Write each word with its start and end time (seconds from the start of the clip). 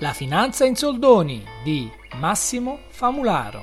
La 0.00 0.14
finanza 0.14 0.64
in 0.64 0.76
soldoni 0.76 1.44
di 1.62 1.86
Massimo 2.16 2.78
Famularo. 2.88 3.62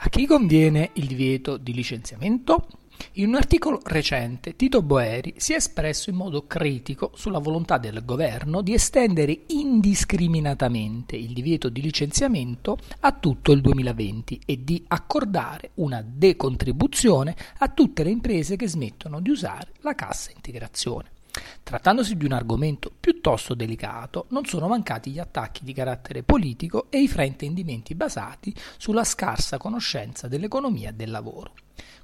A 0.00 0.08
chi 0.10 0.26
conviene 0.26 0.90
il 0.96 1.06
divieto 1.06 1.56
di 1.56 1.72
licenziamento? 1.72 2.66
In 3.12 3.28
un 3.28 3.36
articolo 3.36 3.80
recente 3.82 4.54
Tito 4.54 4.82
Boeri 4.82 5.36
si 5.38 5.54
è 5.54 5.56
espresso 5.56 6.10
in 6.10 6.16
modo 6.16 6.46
critico 6.46 7.12
sulla 7.14 7.38
volontà 7.38 7.78
del 7.78 8.04
governo 8.04 8.60
di 8.60 8.74
estendere 8.74 9.44
indiscriminatamente 9.46 11.16
il 11.16 11.32
divieto 11.32 11.70
di 11.70 11.80
licenziamento 11.80 12.76
a 13.00 13.12
tutto 13.12 13.52
il 13.52 13.62
2020 13.62 14.40
e 14.44 14.62
di 14.62 14.84
accordare 14.88 15.70
una 15.76 16.04
decontribuzione 16.06 17.34
a 17.60 17.68
tutte 17.68 18.04
le 18.04 18.10
imprese 18.10 18.56
che 18.56 18.68
smettono 18.68 19.20
di 19.20 19.30
usare 19.30 19.72
la 19.80 19.94
cassa 19.94 20.32
integrazione. 20.34 21.16
Trattandosi 21.62 22.16
di 22.16 22.24
un 22.24 22.32
argomento 22.32 22.90
piuttosto 22.98 23.54
delicato, 23.54 24.26
non 24.30 24.44
sono 24.44 24.68
mancati 24.68 25.10
gli 25.10 25.18
attacchi 25.18 25.64
di 25.64 25.72
carattere 25.72 26.22
politico 26.22 26.86
e 26.90 27.00
i 27.00 27.08
fraintendimenti 27.08 27.94
basati 27.94 28.54
sulla 28.76 29.04
scarsa 29.04 29.58
conoscenza 29.58 30.28
dell'economia 30.28 30.92
del 30.92 31.10
lavoro. 31.10 31.52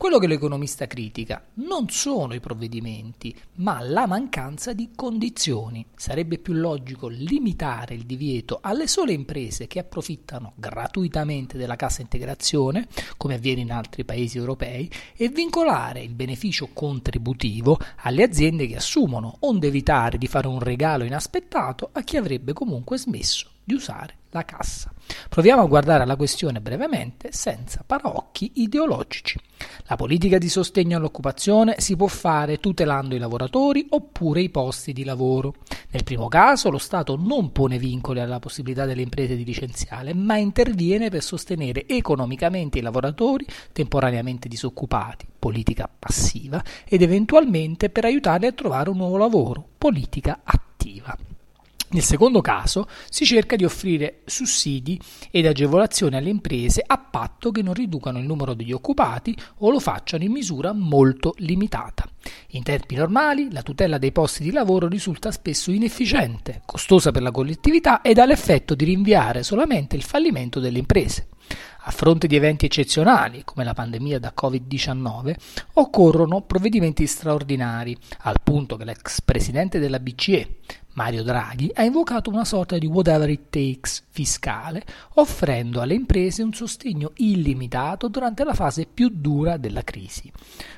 Quello 0.00 0.18
che 0.18 0.26
l'economista 0.26 0.86
critica 0.86 1.44
non 1.54 1.90
sono 1.90 2.32
i 2.32 2.40
provvedimenti, 2.40 3.38
ma 3.56 3.80
la 3.80 4.06
mancanza 4.06 4.72
di 4.72 4.92
condizioni. 4.96 5.84
Sarebbe 5.94 6.38
più 6.38 6.54
logico 6.54 7.08
limitare 7.08 7.94
il 7.94 8.06
divieto 8.06 8.60
alle 8.62 8.86
sole 8.86 9.12
imprese 9.12 9.66
che 9.66 9.78
approfittano 9.78 10.52
gratuitamente 10.54 11.58
della 11.58 11.76
cassa 11.76 12.00
integrazione, 12.00 12.88
come 13.18 13.34
avviene 13.34 13.60
in 13.60 13.72
altri 13.72 14.06
paesi 14.06 14.38
europei, 14.38 14.90
e 15.14 15.28
vincolare 15.28 16.00
il 16.00 16.14
beneficio 16.14 16.70
contributivo 16.72 17.78
alle 17.96 18.22
aziende 18.22 18.66
che 18.66 18.76
assumono, 18.76 19.36
onde 19.40 19.66
evitare 19.66 20.16
di 20.16 20.28
fare 20.28 20.48
un 20.48 20.60
regalo 20.60 21.04
inaspettato 21.04 21.90
a 21.92 22.00
chi 22.02 22.16
avrebbe 22.16 22.54
comunque 22.54 22.96
smesso 22.96 23.50
di 23.62 23.74
usare 23.74 24.19
la 24.30 24.44
cassa. 24.44 24.92
Proviamo 25.28 25.62
a 25.62 25.66
guardare 25.66 26.06
la 26.06 26.16
questione 26.16 26.60
brevemente 26.60 27.32
senza 27.32 27.82
paraocchi 27.84 28.52
ideologici. 28.56 29.38
La 29.86 29.96
politica 29.96 30.38
di 30.38 30.48
sostegno 30.48 30.96
all'occupazione 30.96 31.74
si 31.78 31.96
può 31.96 32.06
fare 32.06 32.58
tutelando 32.58 33.14
i 33.14 33.18
lavoratori 33.18 33.86
oppure 33.90 34.40
i 34.40 34.48
posti 34.48 34.92
di 34.92 35.04
lavoro. 35.04 35.54
Nel 35.90 36.04
primo 36.04 36.28
caso 36.28 36.70
lo 36.70 36.78
Stato 36.78 37.16
non 37.16 37.52
pone 37.52 37.78
vincoli 37.78 38.20
alla 38.20 38.38
possibilità 38.38 38.84
delle 38.86 39.02
imprese 39.02 39.36
di 39.36 39.44
licenziare, 39.44 40.14
ma 40.14 40.36
interviene 40.36 41.10
per 41.10 41.22
sostenere 41.22 41.86
economicamente 41.86 42.78
i 42.78 42.82
lavoratori 42.82 43.44
temporaneamente 43.72 44.48
disoccupati, 44.48 45.26
politica 45.38 45.90
passiva, 45.98 46.62
ed 46.88 47.02
eventualmente 47.02 47.90
per 47.90 48.04
aiutarli 48.04 48.46
a 48.46 48.52
trovare 48.52 48.90
un 48.90 48.96
nuovo 48.96 49.16
lavoro, 49.16 49.66
politica 49.76 50.40
attiva. 50.44 50.69
Nel 51.92 52.04
secondo 52.04 52.40
caso 52.40 52.86
si 53.08 53.24
cerca 53.24 53.56
di 53.56 53.64
offrire 53.64 54.20
sussidi 54.24 55.00
ed 55.32 55.44
agevolazioni 55.44 56.14
alle 56.14 56.30
imprese 56.30 56.84
a 56.86 56.98
patto 56.98 57.50
che 57.50 57.62
non 57.62 57.74
riducano 57.74 58.20
il 58.20 58.26
numero 58.26 58.54
degli 58.54 58.70
occupati 58.70 59.36
o 59.58 59.70
lo 59.70 59.80
facciano 59.80 60.22
in 60.22 60.30
misura 60.30 60.72
molto 60.72 61.34
limitata. 61.38 62.08
In 62.50 62.62
tempi 62.62 62.94
normali 62.94 63.50
la 63.50 63.62
tutela 63.62 63.98
dei 63.98 64.12
posti 64.12 64.44
di 64.44 64.52
lavoro 64.52 64.86
risulta 64.86 65.32
spesso 65.32 65.72
inefficiente, 65.72 66.62
costosa 66.64 67.10
per 67.10 67.22
la 67.22 67.32
collettività 67.32 68.02
ed 68.02 68.18
ha 68.18 68.24
l'effetto 68.24 68.76
di 68.76 68.84
rinviare 68.84 69.42
solamente 69.42 69.96
il 69.96 70.04
fallimento 70.04 70.60
delle 70.60 70.78
imprese. 70.78 71.26
A 71.84 71.90
fronte 71.90 72.28
di 72.28 72.36
eventi 72.36 72.66
eccezionali, 72.66 73.42
come 73.44 73.64
la 73.64 73.72
pandemia 73.72 74.20
da 74.20 74.32
Covid-19, 74.40 75.34
occorrono 75.74 76.42
provvedimenti 76.42 77.06
straordinari, 77.06 77.96
al 78.20 78.36
punto 78.44 78.76
che 78.76 78.84
l'ex 78.84 79.22
presidente 79.22 79.78
della 79.78 79.98
BCE, 79.98 80.58
Mario 81.00 81.22
Draghi 81.22 81.70
ha 81.72 81.82
invocato 81.82 82.28
una 82.28 82.44
sorta 82.44 82.76
di 82.76 82.84
whatever 82.84 83.30
it 83.30 83.48
takes 83.48 84.04
fiscale, 84.10 84.84
offrendo 85.14 85.80
alle 85.80 85.94
imprese 85.94 86.42
un 86.42 86.52
sostegno 86.52 87.12
illimitato 87.16 88.08
durante 88.08 88.44
la 88.44 88.52
fase 88.52 88.84
più 88.84 89.08
dura 89.10 89.56
della 89.56 89.82
crisi. 89.82 90.30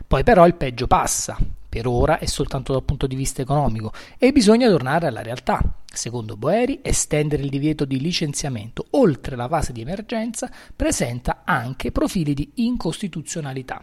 Poi 0.06 0.22
però 0.22 0.46
il 0.46 0.54
peggio 0.54 0.86
passa, 0.86 1.36
per 1.68 1.88
ora 1.88 2.20
è 2.20 2.26
soltanto 2.26 2.72
dal 2.72 2.84
punto 2.84 3.08
di 3.08 3.16
vista 3.16 3.42
economico 3.42 3.92
e 4.16 4.30
bisogna 4.30 4.68
tornare 4.68 5.08
alla 5.08 5.22
realtà. 5.22 5.60
Secondo 5.92 6.36
Boeri, 6.36 6.78
estendere 6.82 7.42
il 7.42 7.50
divieto 7.50 7.84
di 7.84 7.98
licenziamento 7.98 8.86
oltre 8.90 9.34
la 9.34 9.48
fase 9.48 9.72
di 9.72 9.80
emergenza 9.80 10.48
presenta 10.76 11.42
anche 11.44 11.90
profili 11.90 12.32
di 12.32 12.48
incostituzionalità. 12.54 13.82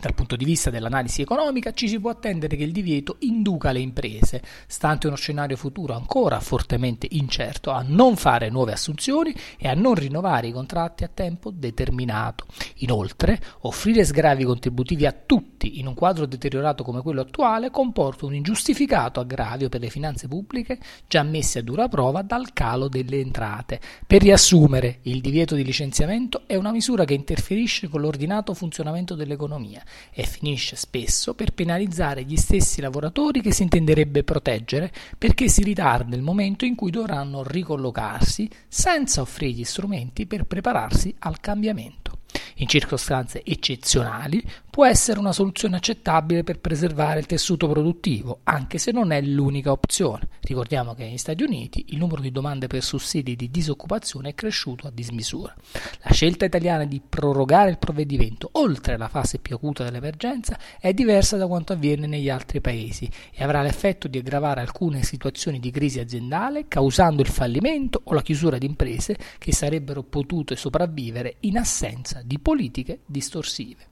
Dal 0.00 0.14
punto 0.14 0.34
di 0.34 0.46
vista 0.46 0.70
dell'analisi 0.70 1.20
economica 1.20 1.74
ci 1.74 1.86
si 1.86 2.00
può 2.00 2.08
attendere 2.08 2.56
che 2.56 2.62
il 2.62 2.72
divieto 2.72 3.16
induca 3.18 3.70
le 3.70 3.80
imprese, 3.80 4.40
stante 4.66 5.08
uno 5.08 5.16
scenario 5.16 5.58
futuro 5.58 5.92
ancora 5.92 6.40
fortemente 6.40 7.06
incerto, 7.10 7.70
a 7.70 7.84
non 7.86 8.16
fare 8.16 8.48
nuove 8.48 8.72
assunzioni 8.72 9.34
e 9.58 9.68
a 9.68 9.74
non 9.74 9.94
rinnovare 9.94 10.46
i 10.46 10.52
contratti 10.52 11.04
a 11.04 11.10
tempo 11.12 11.50
determinato. 11.50 12.46
Inoltre, 12.76 13.38
offrire 13.60 14.02
sgravi 14.02 14.42
contributivi 14.42 15.04
a 15.04 15.12
tutti 15.12 15.78
in 15.80 15.86
un 15.86 15.92
quadro 15.92 16.24
deteriorato 16.24 16.82
come 16.82 17.02
quello 17.02 17.20
attuale 17.20 17.70
comporta 17.70 18.24
un 18.24 18.34
ingiustificato 18.34 19.20
aggravio 19.20 19.68
per 19.68 19.80
le 19.80 19.90
finanze 19.90 20.28
pubbliche 20.28 20.78
già 21.08 21.22
messe 21.22 21.58
a 21.58 21.62
dura 21.62 21.88
prova 21.88 22.22
dal 22.22 22.54
calo 22.54 22.88
delle 22.88 23.20
entrate. 23.20 23.78
Per 24.06 24.22
riassumere, 24.22 25.00
il 25.02 25.20
divieto 25.20 25.54
di 25.54 25.62
licenziamento 25.62 26.44
è 26.46 26.56
una 26.56 26.72
misura 26.72 27.04
che 27.04 27.12
interferisce 27.12 27.88
con 27.88 28.00
l'ordinato 28.00 28.54
funzionamento 28.54 29.14
dell'economia 29.14 29.82
e 30.12 30.24
finisce 30.24 30.76
spesso 30.76 31.34
per 31.34 31.52
penalizzare 31.52 32.24
gli 32.24 32.36
stessi 32.36 32.80
lavoratori 32.80 33.40
che 33.40 33.52
si 33.52 33.62
intenderebbe 33.62 34.24
proteggere 34.24 34.92
perché 35.16 35.48
si 35.48 35.62
ritarda 35.62 36.16
il 36.16 36.22
momento 36.22 36.64
in 36.64 36.74
cui 36.74 36.90
dovranno 36.90 37.42
ricollocarsi 37.42 38.48
senza 38.68 39.20
offrire 39.20 39.52
gli 39.52 39.64
strumenti 39.64 40.26
per 40.26 40.44
prepararsi 40.44 41.14
al 41.20 41.40
cambiamento. 41.40 42.18
In 42.56 42.68
circostanze 42.68 43.42
eccezionali 43.44 44.42
può 44.70 44.86
essere 44.86 45.18
una 45.18 45.32
soluzione 45.32 45.76
accettabile 45.76 46.44
per 46.44 46.60
preservare 46.60 47.18
il 47.18 47.26
tessuto 47.26 47.68
produttivo, 47.68 48.40
anche 48.44 48.78
se 48.78 48.92
non 48.92 49.10
è 49.10 49.20
l'unica 49.20 49.72
opzione. 49.72 50.28
Ricordiamo 50.40 50.94
che 50.94 51.04
negli 51.04 51.18
Stati 51.18 51.42
Uniti 51.42 51.86
il 51.88 51.98
numero 51.98 52.22
di 52.22 52.30
domande 52.30 52.68
per 52.68 52.82
sussidi 52.82 53.34
di 53.34 53.50
disoccupazione 53.50 54.30
è 54.30 54.34
cresciuto 54.34 54.86
a 54.86 54.92
dismisura. 54.92 55.54
La 56.02 56.12
scelta 56.12 56.44
italiana 56.44 56.84
di 56.84 57.02
prorogare 57.06 57.70
il 57.70 57.78
provvedimento 57.78 58.48
oltre 58.52 58.96
la 58.96 59.08
fase 59.08 59.38
più 59.38 59.56
acuta 59.56 59.82
dell'emergenza 59.82 60.58
è 60.78 60.94
diversa 60.94 61.36
da 61.36 61.48
quanto 61.48 61.72
avviene 61.72 62.06
negli 62.06 62.30
altri 62.30 62.60
paesi 62.60 63.10
e 63.32 63.42
avrà 63.42 63.62
l'effetto 63.62 64.06
di 64.06 64.18
aggravare 64.18 64.60
alcune 64.60 65.02
situazioni 65.02 65.58
di 65.58 65.72
crisi 65.72 65.98
aziendale 65.98 66.68
causando 66.68 67.22
il 67.22 67.28
fallimento 67.28 68.00
o 68.04 68.14
la 68.14 68.22
chiusura 68.22 68.56
di 68.56 68.66
imprese 68.66 69.16
che 69.38 69.52
sarebbero 69.52 70.04
potute 70.04 70.54
sopravvivere 70.54 71.36
in 71.40 71.58
assenza 71.58 72.22
di 72.24 72.38
politiche 72.38 73.00
distorsive. 73.06 73.89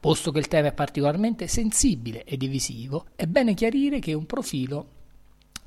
Posto 0.00 0.30
che 0.30 0.38
il 0.38 0.46
tema 0.46 0.68
è 0.68 0.72
particolarmente 0.72 1.48
sensibile 1.48 2.22
e 2.24 2.36
divisivo, 2.36 3.06
è 3.16 3.26
bene 3.26 3.54
chiarire 3.54 3.98
che 3.98 4.14
un 4.14 4.26
profilo 4.26 4.96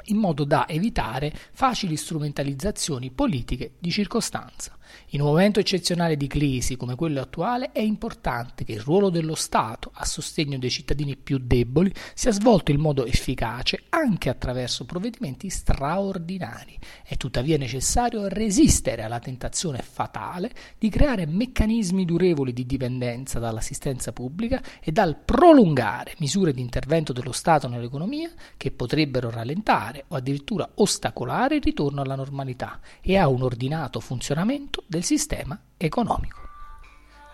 in 0.05 0.17
modo 0.17 0.43
da 0.43 0.67
evitare 0.67 1.33
facili 1.51 1.95
strumentalizzazioni 1.95 3.11
politiche 3.11 3.73
di 3.79 3.91
circostanza. 3.91 4.75
In 5.09 5.21
un 5.21 5.27
momento 5.27 5.59
eccezionale 5.59 6.17
di 6.17 6.27
crisi 6.27 6.75
come 6.75 6.95
quello 6.95 7.21
attuale 7.21 7.71
è 7.71 7.81
importante 7.81 8.63
che 8.63 8.73
il 8.73 8.79
ruolo 8.79 9.09
dello 9.09 9.35
Stato 9.35 9.91
a 9.93 10.05
sostegno 10.05 10.57
dei 10.57 10.69
cittadini 10.69 11.15
più 11.17 11.37
deboli 11.41 11.93
sia 12.13 12.31
svolto 12.31 12.71
in 12.71 12.79
modo 12.79 13.05
efficace 13.05 13.83
anche 13.89 14.29
attraverso 14.29 14.85
provvedimenti 14.85 15.49
straordinari. 15.49 16.77
È 17.03 17.17
tuttavia 17.17 17.57
necessario 17.57 18.27
resistere 18.27 19.03
alla 19.03 19.19
tentazione 19.19 19.79
fatale 19.79 20.51
di 20.77 20.89
creare 20.89 21.25
meccanismi 21.25 22.05
durevoli 22.05 22.53
di 22.53 22.65
dipendenza 22.65 23.39
dall'assistenza 23.39 24.13
pubblica 24.13 24.61
e 24.81 24.91
dal 24.91 25.17
prolungare 25.17 26.15
misure 26.19 26.53
di 26.53 26.61
intervento 26.61 27.13
dello 27.13 27.31
Stato 27.31 27.67
nell'economia 27.67 28.31
che 28.57 28.71
potrebbero 28.71 29.29
rallentare 29.29 29.90
o 30.07 30.15
addirittura 30.15 30.69
ostacolare 30.75 31.55
il 31.55 31.63
ritorno 31.63 32.01
alla 32.01 32.15
normalità 32.15 32.79
e 33.01 33.17
a 33.17 33.27
un 33.27 33.41
ordinato 33.41 33.99
funzionamento 33.99 34.83
del 34.87 35.03
sistema 35.03 35.59
economico. 35.77 36.39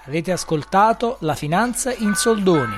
Avete 0.05 0.31
ascoltato 0.31 1.17
La 1.21 1.35
finanza 1.35 1.93
in 1.93 2.15
soldoni. 2.15 2.75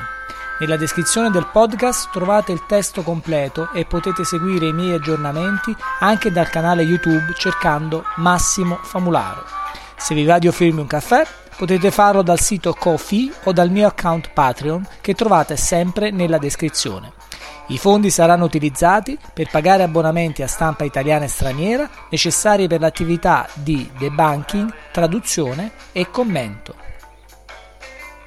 Nella 0.60 0.78
descrizione 0.78 1.30
del 1.30 1.48
podcast 1.48 2.10
trovate 2.12 2.52
il 2.52 2.66
testo 2.66 3.04
completo 3.04 3.72
e 3.72 3.86
potete 3.86 4.24
seguire 4.24 4.68
i 4.68 4.74
miei 4.74 4.94
aggiornamenti 4.94 5.74
anche 6.00 6.32
dal 6.32 6.50
canale 6.50 6.82
YouTube 6.82 7.34
cercando 7.38 8.04
Massimo 8.18 8.76
Famularo. 8.84 9.59
Se 10.00 10.16
vi 10.16 10.24
va 10.24 10.40
di 10.40 10.48
offrirmi 10.48 10.80
un 10.80 10.88
caffè, 10.88 11.28
potete 11.58 11.92
farlo 11.92 12.22
dal 12.22 12.40
sito 12.40 12.74
Kofi 12.74 13.32
o 13.44 13.52
dal 13.52 13.70
mio 13.70 13.86
account 13.86 14.32
Patreon 14.32 14.88
che 15.02 15.14
trovate 15.14 15.58
sempre 15.58 16.10
nella 16.10 16.38
descrizione. 16.38 17.12
I 17.68 17.78
fondi 17.78 18.10
saranno 18.10 18.46
utilizzati 18.46 19.18
per 19.34 19.50
pagare 19.52 19.84
abbonamenti 19.84 20.42
a 20.42 20.48
stampa 20.48 20.86
italiana 20.86 21.26
e 21.26 21.28
straniera 21.28 21.88
necessari 22.10 22.68
per 22.68 22.80
l'attività 22.80 23.48
di 23.54 23.92
debunking, 24.00 24.74
traduzione 24.92 25.74
e 25.92 26.10
commento. 26.10 26.89